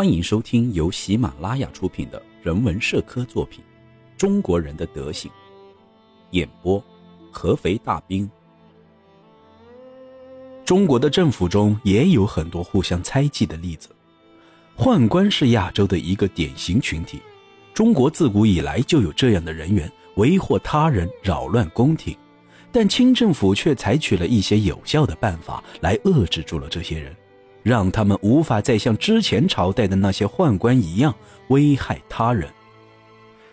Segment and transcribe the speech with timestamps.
[0.00, 3.62] 欢迎收听由喜马拉雅出品的人文社科作品
[4.18, 5.30] 《中国人的德行》，
[6.30, 6.82] 演播
[7.30, 8.26] 合肥大兵。
[10.64, 13.90] 中国的政府中也有很多互相猜忌的例子，
[14.74, 17.20] 宦官是亚洲的一个典型群体。
[17.74, 22.16] 中国自古以来就有这样的人员，为祸他人，扰乱宫廷，
[22.72, 27.14] 但清政府却采取了一些有效的办法来遏制住了这些人。
[27.62, 31.14] 让他们无法再像之前朝代的那些宦官一样
[31.48, 32.48] 危害他人。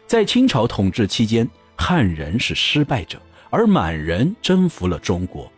[0.06, 5.52] 在清朝统治期间，汉人是失败者，而满人征服了中国。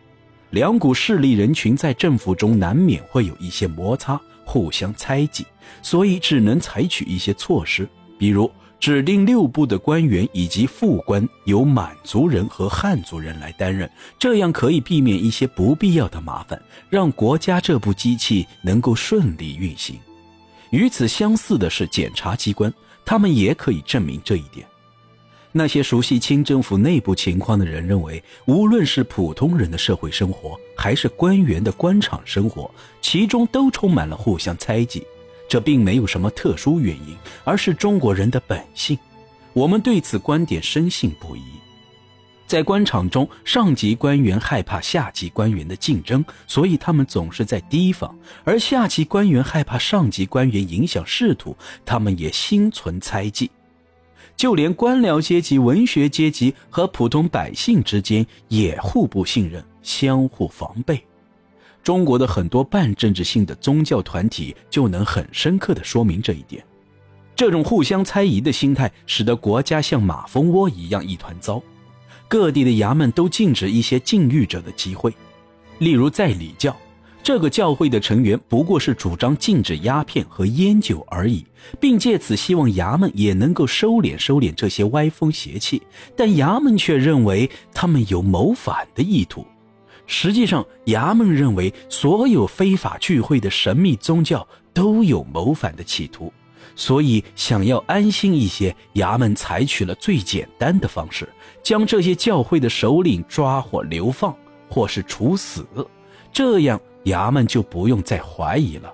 [0.49, 5.45] 两股势力人群在政府中难免会有一些摩擦，互相猜忌，
[5.81, 7.87] 所以只能采取一些措施，
[8.17, 8.51] 比如。
[8.79, 19.99] 指定六部的官员以及副官由满族人和汉族人来担任，这样可以避免一些不必要的麻烦，让国家这部机器能够顺利运行。
[20.69, 24.65] 与此相似的是检察机关，他们也可以证明这一点。
[25.51, 32.69] 那些熟悉清政府内部情况的人认为，无论是普通人的社会生活，还是官员的官场生活，
[33.01, 35.03] 其中都充满了互相猜忌。
[35.49, 38.97] 这并没有什么特殊原因，而是中国人的本性。
[39.51, 41.41] 我们对此观点深信不疑。
[42.45, 48.09] 在官场中，上级官员害怕下级官员的竞争，所以他们总是在提防；
[48.43, 51.55] 而下级官员害怕上级官员影响仕途，
[51.85, 53.49] 他们也心存猜忌。
[54.37, 61.03] 就连官僚阶级、文学阶级和普通百姓之间也互不信任，相互防备。
[61.83, 66.63] 中国的很多半政治性的宗教团体就能很深刻地说明这一点。
[67.35, 71.61] 这种互相猜疑的心态，使得国家像马蜂窝一样一团糟。
[72.27, 75.11] 各地的衙门都禁止一些禁欲者的集会，
[75.79, 76.75] 例如在礼教，
[77.23, 81.45] 这个教会的成员不过是主张禁止鸦片和烟酒而已，
[81.79, 85.81] 并借此希望衙门也能够收敛收敛这些歪风邪气。
[86.15, 89.45] 但衙门却认为他们有谋反的意图。
[90.11, 96.33] 实际上，衙门认为所有非法聚会的神秘宗教都有谋反的企图，
[96.75, 101.29] 所以想要安心一些，衙门采取了最简单的方式，
[101.61, 104.35] 将这些教会的首领抓获流放，
[104.67, 105.63] 或是处死，
[106.33, 108.91] 这样衙门就不用再怀疑了。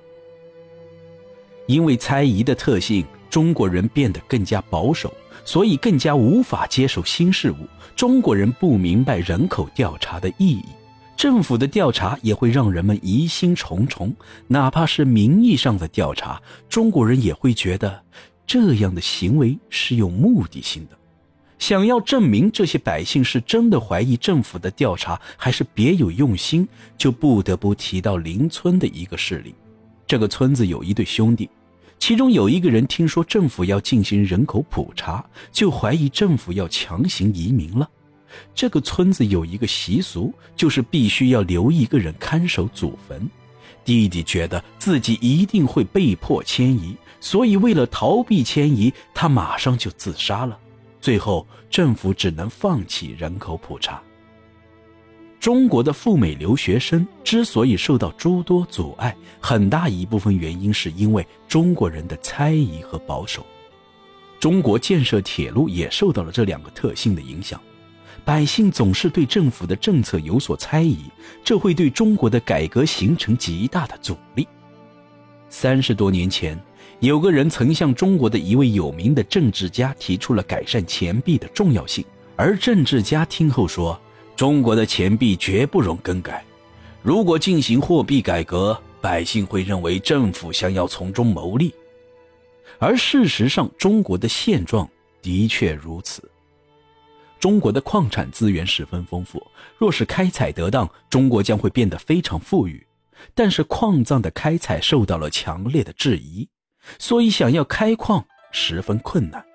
[1.66, 5.14] 因为猜疑的特性，中国人变得更加保守，
[5.46, 7.56] 所以更加无法接受新事物。
[7.96, 10.66] 中国人不明白人口调查的意义。
[11.26, 14.16] 政府的调查也会让人们疑心重重，
[14.46, 18.00] 哪怕是名义上的调查，中国人也会觉得
[18.46, 20.96] 这样的行为是有目的性的。
[21.58, 29.56] 想要证明这些百姓是真的怀疑政府的调查，还是别有用心，就不得不提到邻村的一个事例。
[30.06, 31.50] 这个村子有一对兄弟，
[31.98, 37.90] 其中有一个人听说政府要进行人口普查，就怀疑政府要强行移民了。
[38.54, 43.30] 这个村子有一个习俗，就是必须要留一个人看守祖坟。
[43.84, 50.58] 弟弟觉得自己一定会被迫迁移，所以为了逃避迁移，他马上就自杀了。
[51.00, 54.02] 最后，政府只能放弃人口普查。
[55.40, 63.46] 中国的赴美留学生之所以受到诸多阻碍，很大一部分原因是因为中国人的猜疑和保守。
[64.40, 67.62] 中国建设铁路也受到了这两个特性的影响。
[68.26, 70.98] 百姓总是对政府的政策有所猜疑，
[71.44, 74.48] 这会对中国的改革形成极大的阻力。
[75.48, 76.60] 三十多年前，
[77.02, 82.04] 有个人曾向中国的一位有名的政治家提出了改善钱币的重要性，
[82.36, 83.98] 而政治家听后说
[84.36, 86.44] ：“中国的钱币绝不容更改，
[87.04, 91.72] 如果进行货币改革，百姓会认为政府想要从中牟利。”
[92.80, 94.90] 而事实上，中国的现状
[95.22, 96.28] 的确如此。
[97.46, 99.40] 中国的矿产资源十分丰富，
[99.78, 102.84] 若是开采得当，中国将会变得非常富裕。
[103.36, 106.50] 但是矿藏的开采受到了强烈的质疑，
[106.98, 109.46] 所以想要开矿十分困难。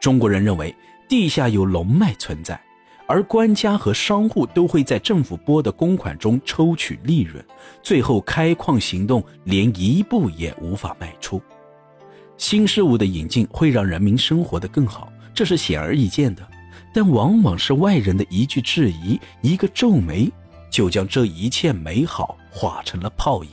[0.00, 0.74] 中国人认为
[1.08, 2.60] 地下有龙脉存在，
[3.06, 7.40] 而官家和商户都会在政府拨的公款中抽取利润，
[7.80, 11.40] 最后开矿行动连一步也无法迈出。
[12.36, 16.44] 新事物的引进会让人民生活得更好，这是显而易见的。
[16.98, 20.28] 但往往是外人的一句质疑，一个皱眉，
[20.68, 23.50] 就将这一切美好化成了泡影。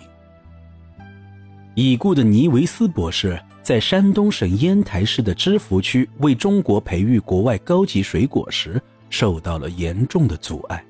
[1.76, 8.82] 已故的尼维斯博士在山东省烟台市的芝罘区为中国培育国外高级水果时，
[9.12, 10.84] 受到了严重的阻碍。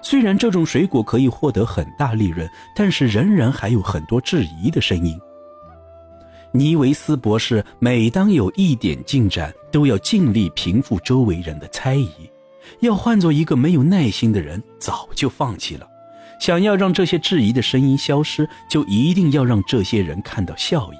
[0.00, 5.14] 虽然这种水果可以获得很大利润，但是仍然还有很多质疑的声音。
[6.52, 12.10] 尼维斯博士每当有一点进展，都要尽力平复周围人的猜疑。
[12.80, 15.86] 要换做一个没有耐心的人，早就放弃了。
[16.40, 20.96] 想要让这些质疑的声音消失，就一定要让这些人看到效益。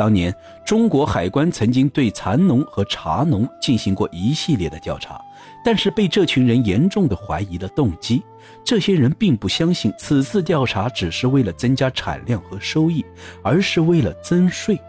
[0.00, 5.20] 当年，中国海关曾经对蚕农和茶农进行过一系列的调查，
[5.62, 8.22] 但是被这群人严重的怀疑了动机。
[8.64, 13.04] 这些人并不相信此次调查只是为了增加产量和收益，
[13.42, 14.80] 而是为了增税。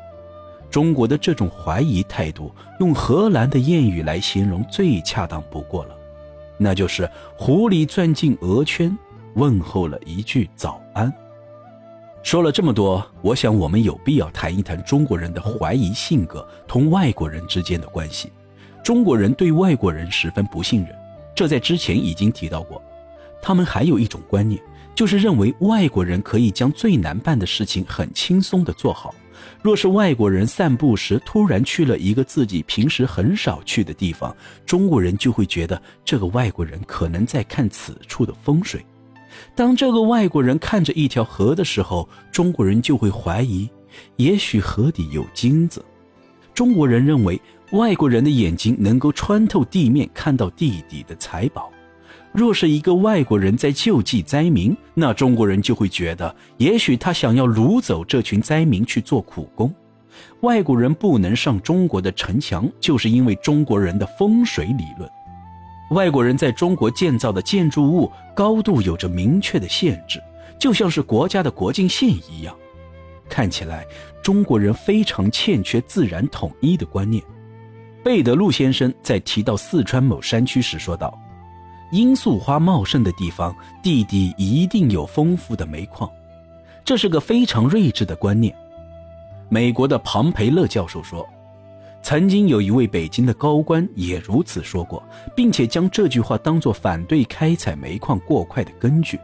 [0.70, 2.50] 中国的这种怀疑态度，
[2.80, 5.96] 用荷兰的谚语来形容最恰当不过了，
[6.58, 8.98] 那就是“狐狸钻进鹅圈”。
[9.36, 11.14] 问候了一句早安。
[12.24, 18.32] 说了这么多，我想我们有必要谈一谈中国人的怀疑性格同外国人之间的关系。
[18.84, 20.96] 中国人对外国人十分不信任，
[21.36, 22.82] 这在之前已经提到过。
[23.42, 24.62] 他们还有一种观念，
[24.94, 29.14] 就是认为外国人可以将最难办的事情很轻松地做好。
[29.64, 38.86] 若是外国人散步时突然去了一个自己平时很少去的地方，中国人就会觉得这个外国人可能在看此处的风水。
[39.56, 43.70] 当这个外国人看着一条河的时候，中国人就会怀疑，
[44.16, 45.84] 也许河底有金子。
[46.54, 47.40] 中国人认为
[47.72, 51.72] 外国人的眼睛能够穿透地面看到地底的财宝。
[52.34, 59.74] 若是一个外国人在救济灾民，那中国人就会觉得，也许他想要掳走这群灾民去做苦工。
[60.42, 65.10] 外国人不能上中国的城墙，就是因为中国人的风水理论。
[65.92, 70.24] 外国人在中国建造的建筑物高度有着明确的限制，
[70.58, 72.56] 就像是国家的国境线一样。
[73.28, 73.86] 看起来
[74.24, 77.22] 中国人非常欠缺自然统一的观念。
[78.06, 81.14] 贝德路先生在提到四川某山区时说道
[81.92, 83.54] ：“罂粟花茂盛的地方，
[83.84, 86.10] 地底一定有丰富的煤矿。”
[86.86, 88.56] 这是个非常睿智的观念。
[89.50, 91.28] 美国的庞培勒教授说。
[92.04, 95.02] 曾经有一位北京的高官也如此说过，
[95.36, 99.20] 并且将这句话当作反对开采煤矿过快的根据。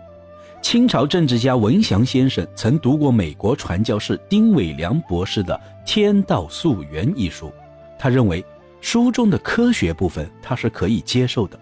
[0.62, 5.54] 清朝政治家文祥先生曾读过美国传教士丁伟良博士的
[5.86, 7.52] 《天道溯源》一书，
[7.98, 8.44] 他认为
[8.82, 11.60] 书中的科学部分他是可以接受的，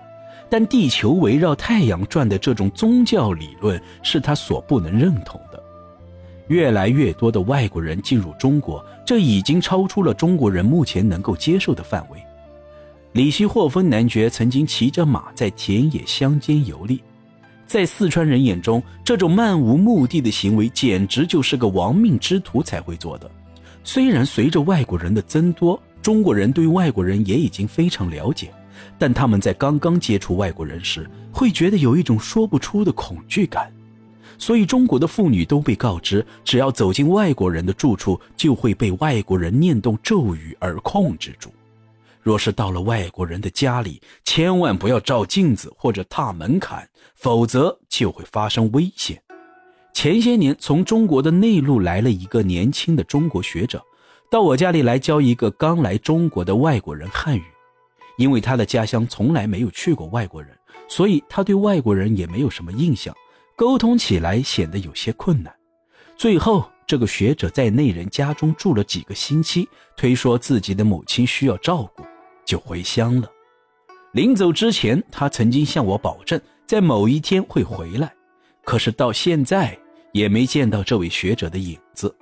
[0.50, 5.55] 但地球围绕太阳转的这种宗教理论是他所不能认同的。
[6.48, 12.20] 越来越多的外国人进入中国，这已经超出了中国人目前能够接受的范围。
[13.14, 17.02] 里希霍芬男爵曾经骑着马在田野乡间游历，
[17.66, 23.32] 在四川人眼中，这种漫无目的的行为简直就是个亡命之徒才会做的。
[23.84, 28.52] 虽然随着外国人的增多，中国人对外国人也已经非常了解，
[28.98, 33.72] 但他们在刚刚接触外国人时，会觉得有一种说不出的恐惧感。
[34.38, 41.50] 所以，中国的妇女都被告知，只要走进外国人的住处，就会被外国人念动咒语而控制住。
[42.22, 49.22] 若是到了外国人的家里，千万不要照镜子或者踏门槛，否则就会发生危险。
[49.94, 53.82] 前些年，从中国的内陆来了一个年轻的中国学者，
[54.30, 57.44] 到我家里来教一个刚来中国的外国人汉语。
[58.18, 60.52] 因为他的家乡从来没有去过外国人，
[60.88, 63.14] 所以他对外国人也没有什么印象。
[63.56, 65.54] 沟通起来显得有些困难，
[66.18, 72.04] 最后这个学者在那人家中住了几个星期，推说自己的母亲需要照顾，
[72.44, 73.32] 就回乡了。
[74.12, 78.14] 临走之前，他曾经向我保证在某一天会回来，
[78.66, 79.78] 可是到现在
[80.12, 82.14] 也没见到这位学者的影子。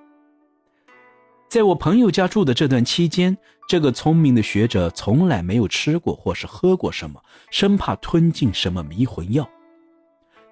[1.49, 3.35] 在我朋友家住的这段期间，
[3.67, 7.19] 这个聪明的学者从来没有吃过或是喝过什么，
[7.49, 9.49] 生怕吞进什么迷魂药。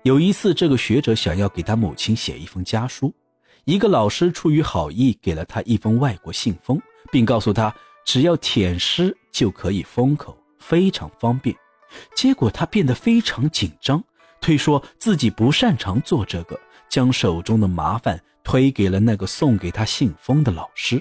[0.03, 3.13] 有一次，这个学者想要给他母亲写一封家书，
[3.65, 6.81] 一个老师出于好意给了他一封外国信封，
[7.11, 11.55] 并告诉他只要舔湿就可以封口，非常方便。
[12.15, 14.03] 结果他变得非常紧张，
[14.39, 20.99] 推说自己不擅长做这个，将手中的麻烦推给了那个送给他信封的老师。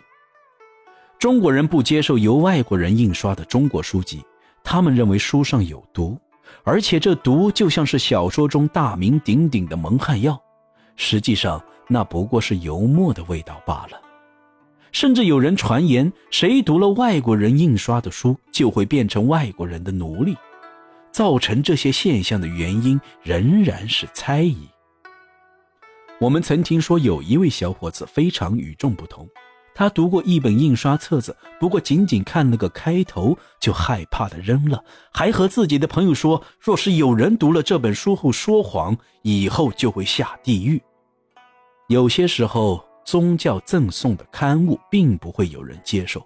[1.18, 4.22] 中国人不接受由外国人印刷的中国书籍，
[4.62, 6.18] 他们认为书上有毒。
[6.62, 10.40] 而且这毒就像是小说中大名鼎鼎的蒙汗药，
[10.96, 14.00] 实际上那不过是油墨的味道罢了。
[14.92, 20.36] 甚至有人传言，谁读了外国人印刷的书，就会变成外国人的奴隶。
[21.12, 24.68] 造成这些现象的原因仍然是猜疑。
[26.20, 29.28] 我们曾听说有一位小伙子非常与众不同。
[29.80, 40.82] 他读过一本印刷册子，不过仅仅看了个开头就害怕的扔了，还和自己的朋友说，若是有人读了这本书后说谎，以后就会下地狱。
[41.88, 46.22] 有些时候，宗教赠送的刊物并不会有人接受。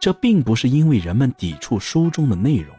[0.00, 2.74] 这并不是因为人们抵触书中的内容，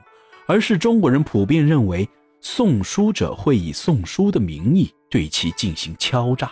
[0.45, 2.05] 而是中国人普遍认为
[2.41, 6.51] 送书者会以送书的名义对其进行敲诈。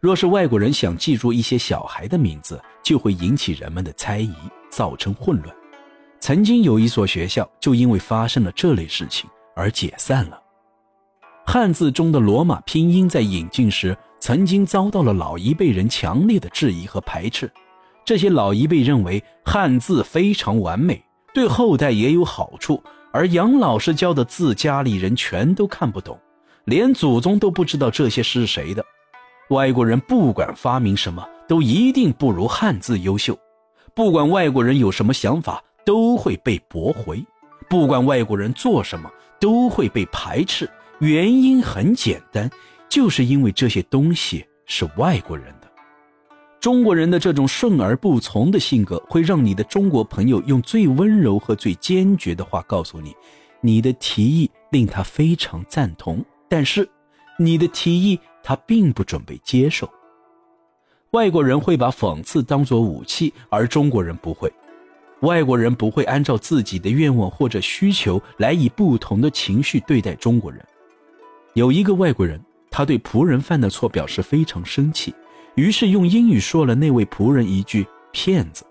[0.00, 4.32] 若是外国人想记住一些小孩的名字，就会引起人们的猜疑，
[4.70, 5.52] 造成混乱。
[6.20, 10.40] 曾经有一所学校就因为发生了这类事情而解散了。
[11.44, 17.50] 汉字中的罗马拼音在引进时，曾经遭到了老一辈人强烈的质疑和排斥。
[18.04, 21.02] 这些老一辈认为汉字非常完美，
[21.34, 22.80] 对后代也有好处，
[23.12, 26.16] 而杨老师教的字，家里人全都看不懂，
[26.66, 28.84] 连祖宗都不知道这些是谁的。
[29.50, 33.38] 外国人不管发明什么，都一定不如汉字优秀。
[33.94, 35.62] 不管外国人有什么想法。
[35.84, 37.24] 都会被驳回，
[37.66, 40.68] 不管外国人做什么，都会被排斥。
[40.98, 42.50] 原因很简单，
[42.90, 45.68] 就是因为这些东西是外国人的。
[46.60, 53.16] 中国人的这种顺而不从的性格，会让你的中国朋友用最温柔和最坚决的话告诉你，
[53.62, 56.86] 你的提议令他非常赞同，但是
[57.38, 59.88] 你的提议他并不准备接受。
[61.12, 64.52] 外国人会把讽刺当作武器，而中国人不会。
[65.20, 70.64] 外国人不会按照自己的愿望或者需求来以不同的情绪对待中国人。
[71.54, 72.40] 有一个外国人，
[72.70, 75.14] 他对仆人犯的错表示非常生气，
[75.54, 78.64] 于是用英语说了那位仆人一句“骗子”。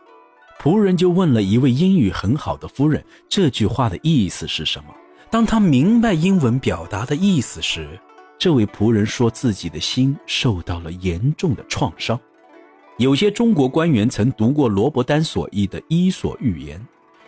[0.62, 4.90] 仆人就问了一位英语很好的夫人这句话的意思是什么。
[5.30, 8.00] 当他明白英文表达的意思时，
[8.39, 12.20] 这位仆人说自己的心受到了严重的创伤。
[12.98, 16.79] 有些中国官员曾读过罗伯丹所译的《伊索寓言》，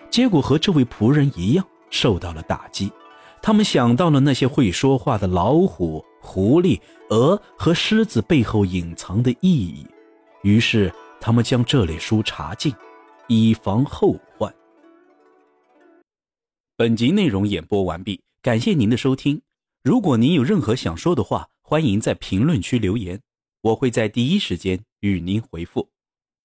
[0.09, 2.91] 结果和这位仆人一样受到了打击。
[3.41, 9.87] 他们想到了那些会说话的老虎、狐狸、鹅和狮子背后隐藏的意义，
[10.41, 12.73] 于是他们将这类书查禁，
[13.27, 14.53] 以防后患。
[16.75, 19.41] 本集内容演播完毕，感谢您的收听。
[19.81, 23.21] 如果您有任何想说的话，欢迎在评论区留言。
[23.61, 25.89] 我会在第一时间与您回复。